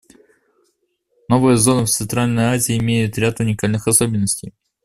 [1.29, 4.51] Новая зона в Центральной Азии имеет ряд уникальных особенностей.